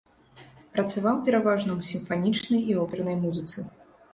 [0.77, 3.57] Працаваў пераважна ў сімфанічнай і опернай музыцы.